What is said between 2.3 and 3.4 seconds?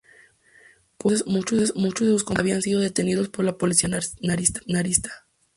habían sido detenidos